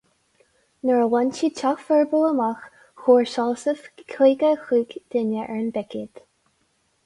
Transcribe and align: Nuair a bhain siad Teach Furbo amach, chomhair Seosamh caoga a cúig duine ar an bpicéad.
Nuair 0.83 1.01
a 1.01 1.09
bhain 1.11 1.33
siad 1.39 1.51
Teach 1.59 1.83
Furbo 1.89 2.21
amach, 2.31 2.65
chomhair 3.03 3.29
Seosamh 3.35 3.85
caoga 4.17 4.53
a 4.55 4.59
cúig 4.65 4.99
duine 5.15 5.41
ar 5.47 5.55
an 5.61 5.71
bpicéad. 5.79 6.27